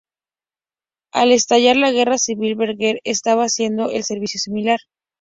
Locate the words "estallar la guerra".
1.31-2.17